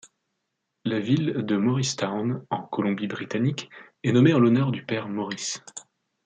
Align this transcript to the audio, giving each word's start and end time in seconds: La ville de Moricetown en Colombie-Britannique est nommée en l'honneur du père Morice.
La 0.83 0.99
ville 0.99 1.45
de 1.45 1.55
Moricetown 1.57 2.43
en 2.49 2.61
Colombie-Britannique 2.63 3.69
est 4.03 4.11
nommée 4.13 4.33
en 4.33 4.39
l'honneur 4.39 4.71
du 4.71 4.83
père 4.83 5.07
Morice. 5.07 5.63